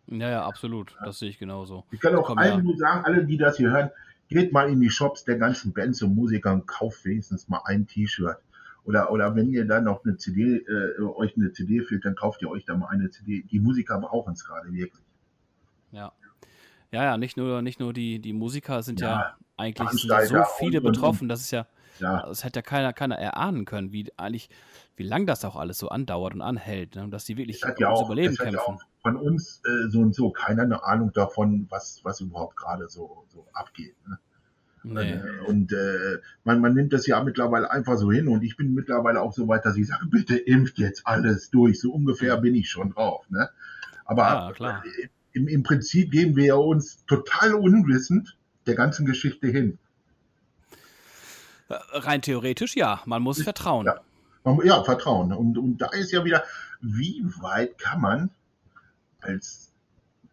[0.06, 0.94] Ja, ja, absolut.
[1.02, 1.84] Das sehe ich genauso.
[1.90, 3.90] Ich kann auch allen nur sagen, alle, die das hier hören,
[4.28, 7.86] geht mal in die Shops der ganzen Bands und Musiker und kauft wenigstens mal ein
[7.86, 8.38] T-Shirt.
[8.84, 12.42] Oder, oder wenn ihr dann noch eine CD, äh, euch eine CD fehlt, dann kauft
[12.42, 13.42] ihr euch da mal eine CD.
[13.50, 15.04] Die Musiker brauchen es gerade wirklich.
[15.94, 16.12] Ja.
[16.90, 20.44] Ja, ja, nicht nur, nicht nur die, die Musiker sind ja, ja eigentlich sind so
[20.58, 21.28] viele betroffen.
[21.28, 21.66] Das ist ja,
[21.98, 22.24] ja.
[22.26, 24.48] Das hätte ja keiner, keiner erahnen können, wie eigentlich,
[24.96, 27.08] wie lang das auch alles so andauert und anhält, ne?
[27.08, 28.76] dass die wirklich ums ja auch, Überleben kämpfen.
[28.78, 32.88] Ja von uns äh, so und so keiner eine Ahnung davon, was, was überhaupt gerade
[32.88, 33.94] so, so abgeht.
[34.08, 34.18] Ne?
[34.82, 35.12] Nee.
[35.12, 38.72] Äh, und äh, man, man nimmt das ja mittlerweile einfach so hin und ich bin
[38.72, 41.80] mittlerweile auch so weit, dass ich sage, bitte impft jetzt alles durch.
[41.80, 43.28] So ungefähr bin ich schon drauf.
[43.28, 43.50] Ne?
[44.06, 44.82] Aber ja,
[45.34, 49.78] im, im Prinzip geben wir uns total unwissend der ganzen Geschichte hin.
[51.68, 53.86] Rein theoretisch ja, man muss vertrauen.
[53.86, 54.00] Ja,
[54.64, 55.32] ja vertrauen.
[55.32, 56.44] Und, und da ist ja wieder,
[56.80, 58.30] wie weit kann man
[59.20, 59.72] als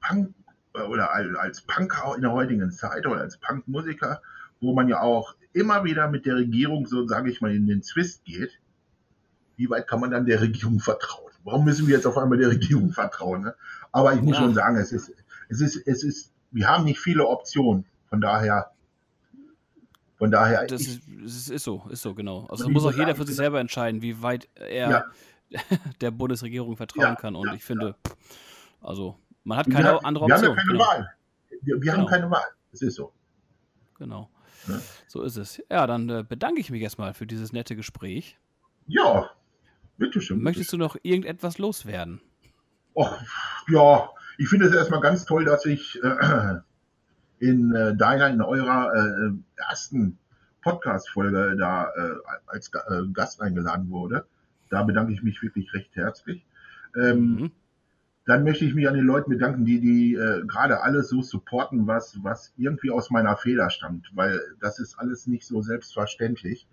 [0.01, 0.33] Punk
[0.73, 4.21] äh, oder als Punker in der heutigen Zeit oder als Punkmusiker,
[4.59, 7.81] wo man ja auch immer wieder mit der Regierung, so sage ich mal, in den
[7.81, 8.59] Zwist geht,
[9.55, 11.30] wie weit kann man dann der Regierung vertrauen?
[11.43, 13.41] Warum müssen wir jetzt auf einmal der Regierung vertrauen?
[13.41, 13.55] Ne?
[13.91, 14.43] Aber ich muss ja.
[14.43, 15.11] schon sagen, es ist,
[15.49, 17.85] es ist, es ist, wir haben nicht viele Optionen.
[18.09, 18.71] Von daher
[20.21, 20.67] von daher.
[20.67, 22.45] Das ist, das ist, so, ist so, genau.
[22.45, 25.09] Also muss auch jeder für sich selber entscheiden, wie weit er
[25.49, 25.59] ja.
[26.01, 27.33] der Bundesregierung vertrauen ja, kann.
[27.33, 27.95] Und ich finde,
[28.81, 30.41] also man hat keine wir, andere Option.
[30.41, 30.85] Wir haben ja keine genau.
[30.85, 31.13] Wahl.
[31.49, 31.97] Wir, wir genau.
[31.97, 32.45] haben keine Wahl.
[32.71, 33.11] Es ist so.
[33.97, 34.29] Genau.
[35.07, 35.59] So ist es.
[35.71, 38.37] Ja, dann äh, bedanke ich mich erstmal für dieses nette Gespräch.
[38.85, 39.31] Ja,
[40.01, 40.41] bitteschön.
[40.41, 42.19] Möchtest du noch irgendetwas loswerden?
[42.93, 43.17] Och,
[43.69, 46.55] ja, ich finde es erstmal ganz toll, dass ich äh,
[47.39, 49.31] in äh, deiner, in eurer äh,
[49.69, 50.17] ersten
[50.61, 51.91] Podcast-Folge da
[52.45, 52.69] als
[53.13, 54.25] Gast eingeladen wurde.
[54.69, 56.45] Da bedanke ich mich wirklich recht herzlich.
[56.95, 57.51] Ähm, mhm.
[58.27, 60.13] dann möchte ich mich an den Leuten bedanken, die, die
[60.45, 65.25] gerade alles so supporten, was, was irgendwie aus meiner Feder stammt, weil das ist alles
[65.25, 66.67] nicht so selbstverständlich.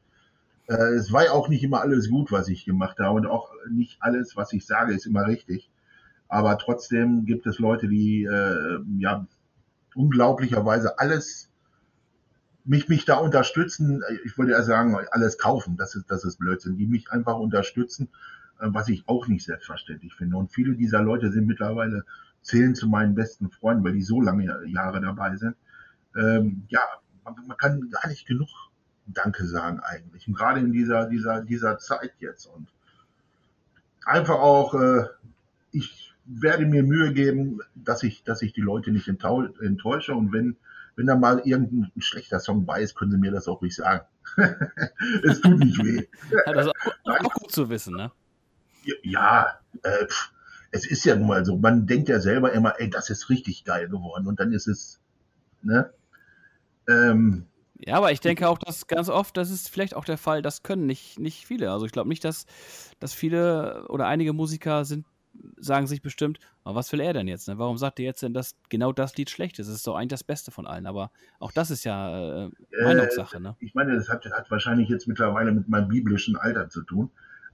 [0.68, 3.50] Äh, es war ja auch nicht immer alles gut, was ich gemacht habe und auch
[3.70, 5.70] nicht alles, was ich sage, ist immer richtig.
[6.28, 9.26] Aber trotzdem gibt es Leute, die äh, ja
[9.94, 11.50] unglaublicherweise alles
[12.64, 14.02] mich, mich da unterstützen.
[14.24, 18.10] Ich würde ja sagen, alles kaufen, das ist, das ist Blödsinn, die mich einfach unterstützen
[18.60, 20.36] äh, was ich auch nicht selbstverständlich finde.
[20.36, 22.04] Und viele dieser Leute sind mittlerweile,
[22.42, 25.56] zählen zu meinen besten Freunden, weil die so lange Jahre dabei sind.
[26.16, 26.80] Ähm, ja,
[27.24, 28.48] man, man, kann gar nicht genug
[29.08, 30.28] Danke sagen eigentlich.
[30.28, 32.46] Und gerade in dieser, dieser, dieser Zeit jetzt.
[32.46, 32.68] Und
[34.04, 35.06] einfach auch, äh,
[35.72, 40.14] ich werde mir Mühe geben, dass ich, dass ich die Leute nicht enttäusche.
[40.14, 40.56] Und wenn,
[40.96, 44.06] wenn da mal irgendein schlechter Song bei ist, können sie mir das auch ruhig sagen.
[45.24, 46.06] es tut nicht weh.
[46.30, 46.72] Ja, das ist
[47.04, 48.12] auch, auch gut zu wissen, ne?
[49.02, 50.32] ja, äh, pff,
[50.70, 51.56] es ist ja nun mal so.
[51.56, 54.26] Man denkt ja selber immer, ey, das ist richtig geil geworden.
[54.26, 55.00] Und dann ist es,
[55.62, 55.92] ne?
[56.86, 57.46] Ähm,
[57.78, 60.62] ja, aber ich denke auch, dass ganz oft, das ist vielleicht auch der Fall, das
[60.62, 61.70] können nicht, nicht viele.
[61.70, 62.46] Also ich glaube nicht, dass,
[63.00, 65.06] dass viele oder einige Musiker sind,
[65.56, 67.46] sagen sich bestimmt, aber was will er denn jetzt?
[67.46, 67.58] Ne?
[67.58, 69.68] Warum sagt er jetzt denn, dass genau das Lied schlecht ist?
[69.68, 70.86] Das ist doch eigentlich das Beste von allen.
[70.86, 72.50] Aber auch das ist ja äh,
[72.82, 73.36] Meinungssache.
[73.36, 73.56] Äh, ne?
[73.60, 77.10] Ich meine, das hat, hat wahrscheinlich jetzt mittlerweile mit meinem biblischen Alter zu tun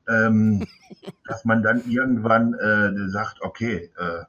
[0.09, 0.67] ähm,
[1.27, 4.25] dass man dann irgendwann äh, sagt, okay, äh,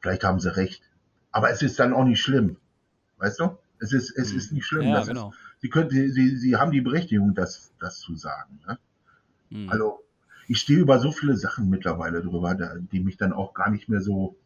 [0.00, 0.82] vielleicht haben sie recht.
[1.30, 2.56] Aber es ist dann auch nicht schlimm.
[3.18, 3.58] Weißt du?
[3.80, 4.88] Es ist, es ist nicht schlimm.
[4.88, 5.30] Ja, genau.
[5.30, 8.60] Ist, sie, können, sie, sie, haben die Berechtigung, das, das zu sagen.
[8.66, 8.78] Ne?
[9.50, 9.70] Mhm.
[9.70, 10.00] Also,
[10.46, 14.00] ich stehe über so viele Sachen mittlerweile drüber, die mich dann auch gar nicht mehr
[14.00, 14.36] so,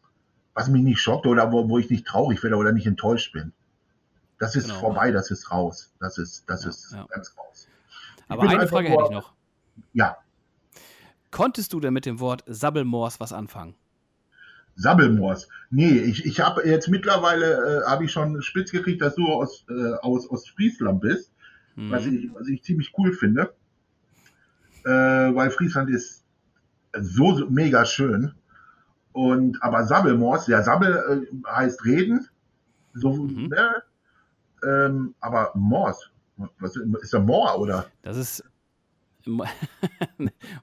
[0.53, 3.53] was mich nicht schockt oder wo, wo ich nicht traurig werde oder nicht enttäuscht bin.
[4.37, 4.79] Das ist genau.
[4.79, 5.93] vorbei, das ist raus.
[5.99, 7.67] Das ist, das ja, ist ganz raus.
[8.27, 9.33] Aber eine Frage nur, hätte ich noch.
[9.93, 10.17] Ja.
[11.31, 13.75] Konntest du denn mit dem Wort Sabbelmoors was anfangen?
[14.75, 15.47] Sabbelmoors.
[15.69, 19.65] Nee, ich, ich habe jetzt mittlerweile, äh, habe ich schon spitz gekriegt, dass du aus,
[19.69, 21.31] äh, aus Ostfriesland bist,
[21.75, 21.91] mhm.
[21.91, 23.53] was, ich, was ich ziemlich cool finde,
[24.85, 26.23] äh, weil Friesland ist
[26.99, 28.33] so, so mega schön.
[29.11, 32.27] Und aber Sabbelmoors, ja, Sabbel äh, heißt reden,
[32.93, 33.47] so, mhm.
[33.47, 33.83] ne?
[34.63, 36.09] Ähm, aber Moors,
[36.59, 37.85] was ist der Moor oder?
[38.01, 38.43] Das ist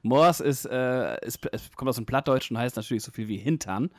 [0.02, 1.40] Mors ist, äh, ist,
[1.76, 3.90] kommt aus dem Plattdeutschen und heißt natürlich so viel wie Hintern.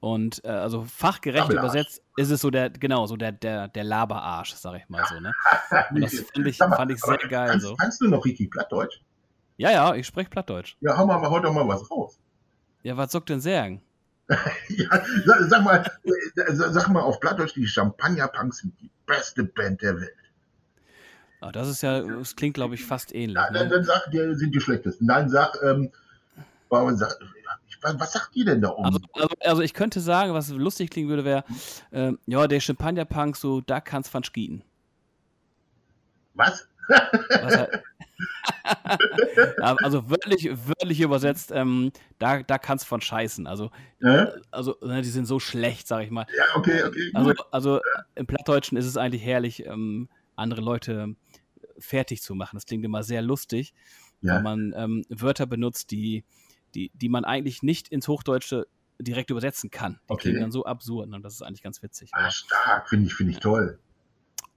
[0.00, 4.52] Und äh, also fachgerecht übersetzt ist es so der, genau, so der, der, der Laberarsch,
[4.54, 5.32] sag ich mal so, ne?
[5.90, 7.48] Und das fand ich, fand ich sehr geil.
[7.48, 7.74] Kannst, so.
[7.76, 9.00] kannst du noch richtig Plattdeutsch?
[9.56, 10.76] Ja, ja, ich spreche Plattdeutsch.
[10.80, 12.20] Ja, hau mal heute mal was raus.
[12.82, 13.82] Ja, was sagt denn sagen?
[14.28, 19.44] ja, sag, sag, mal, äh, sag mal auf Plattdeutsch, die Champagner Punks sind die beste
[19.44, 20.25] Band der Welt.
[21.42, 23.36] Oh, das ist ja, das klingt, glaube ich, fast ähnlich.
[23.36, 23.68] Ja, ne?
[23.68, 25.06] dann, sag, die sind die schlechtesten.
[25.06, 25.90] Nein, sag, ähm,
[26.70, 27.18] sag
[27.82, 28.84] was sagt ihr denn da oben?
[28.84, 31.44] Also, also, also, ich könnte sagen, was lustig klingen würde, wäre,
[31.90, 34.62] äh, ja, der Champagner-Punk, so, da kann's von schieten.
[36.34, 36.68] Was?
[36.88, 37.82] was halt,
[39.82, 43.46] also wörtlich, wörtlich übersetzt, ähm, da, da kann's von scheißen.
[43.46, 43.70] Also,
[44.00, 44.26] äh?
[44.50, 46.26] also ne, die sind so schlecht, sag ich mal.
[46.36, 47.10] Ja, okay, okay.
[47.14, 47.80] Also, also
[48.14, 51.16] im Plattdeutschen ist es eigentlich herrlich, ähm, andere Leute
[51.78, 52.56] fertig zu machen.
[52.56, 53.74] Das klingt immer sehr lustig,
[54.20, 54.36] ja.
[54.36, 56.24] wenn man ähm, Wörter benutzt, die,
[56.74, 58.66] die, die man eigentlich nicht ins Hochdeutsche
[58.98, 60.00] direkt übersetzen kann.
[60.08, 60.22] Die okay.
[60.22, 62.10] klingen dann so absurd und das ist eigentlich ganz witzig.
[62.12, 63.78] Ah, stark, finde ich, finde ich toll.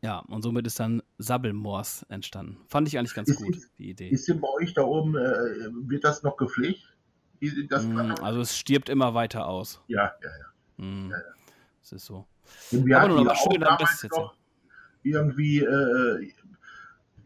[0.02, 2.58] Ja, und somit ist dann Sabbelmoors entstanden.
[2.70, 4.10] Fand ich eigentlich ganz ist, gut, die Idee.
[4.10, 6.96] Ist denn bei euch da oben, äh, wird das noch gepflegt?
[7.42, 9.82] Mm, also es stirbt immer weiter aus.
[9.88, 10.86] Ja, ja, ja.
[10.86, 11.24] Mm, ja, ja.
[11.82, 12.26] Das ist so.
[12.72, 14.36] Und wir aber, aber schön, dann ist jetzt noch
[15.04, 16.32] irgendwie äh,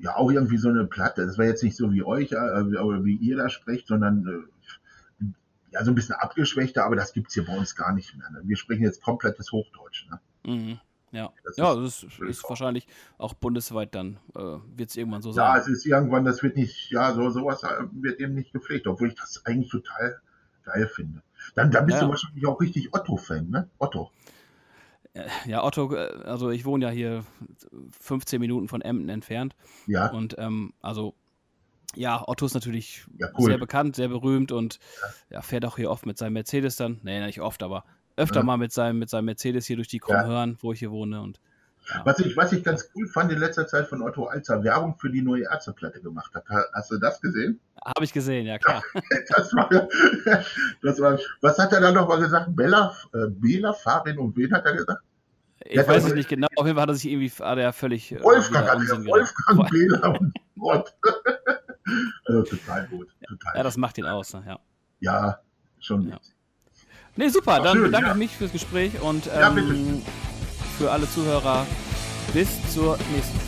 [0.03, 1.25] ja auch irgendwie so eine Platte.
[1.25, 5.25] Das war jetzt nicht so wie euch äh, oder wie ihr da sprecht, sondern äh,
[5.71, 8.29] ja so ein bisschen abgeschwächter, aber das gibt es hier bei uns gar nicht mehr.
[8.29, 8.41] Ne?
[8.43, 10.07] Wir sprechen jetzt komplettes Hochdeutsch.
[10.11, 10.19] Ne?
[10.45, 10.79] Mhm.
[11.11, 12.87] Ja, das ja, ist, das ist, wahrscheinlich
[13.17, 15.45] auch bundesweit dann, äh, wird es irgendwann so sein.
[15.45, 18.87] Ja, es ist irgendwann, das wird nicht, ja, so sowas äh, wird eben nicht gepflegt,
[18.87, 20.19] obwohl ich das eigentlich total
[20.63, 21.21] geil finde.
[21.55, 22.05] Dann, dann bist ja.
[22.05, 23.69] du wahrscheinlich auch richtig Otto-Fan, ne?
[23.77, 24.11] Otto.
[25.13, 27.26] Äh, ja, Otto, äh, also ich wohne ja hier
[27.99, 29.56] 15 Minuten von Emden entfernt.
[29.88, 30.12] Ja.
[30.12, 31.15] Und ähm, also
[31.95, 33.49] ja, Otto ist natürlich ja, cool.
[33.49, 34.80] sehr bekannt, sehr berühmt und
[35.30, 35.38] ja.
[35.38, 35.41] ja.
[35.41, 36.99] fährt auch hier oft mit seinem Mercedes dann.
[37.04, 40.58] Nee, nicht oft, aber öfter mal mit seinem, mit seinem Mercedes hier durch die Krummhörn,
[40.62, 41.21] wo ich hier wohne.
[41.21, 41.39] Und,
[42.04, 44.97] was, ich, was ich ganz cool fand in letzter Zeit von Otto, als er Werbung
[44.97, 46.45] für die neue Ärzteplatte gemacht hat.
[46.73, 47.60] Hast du das gesehen?
[47.85, 48.81] Habe ich gesehen, ja klar.
[49.35, 49.69] das war,
[50.81, 52.55] das war, was hat er da nochmal gesagt?
[52.55, 55.01] Bella, äh, Bela, Farin und wen hat er gesagt?
[55.65, 56.47] Ich ja, weiß es nicht genau.
[56.55, 58.11] Auf jeden Fall hat er sich irgendwie hat er völlig.
[58.11, 60.95] Äh, Wolfgang hat er, Wolfgang Bela und Gott.
[62.25, 63.07] also, total gut.
[63.27, 64.43] Total ja, das macht ihn aus, ne?
[64.47, 64.59] ja.
[64.99, 65.39] Ja,
[65.79, 66.07] schon.
[66.07, 66.19] Ja.
[67.15, 67.57] Nee, super.
[67.59, 68.13] Ach, dann schön, bedanke ja.
[68.13, 70.11] ich mich fürs Gespräch und ähm, ja,
[70.77, 71.67] für alle Zuhörer
[72.33, 73.42] bis zur nächsten.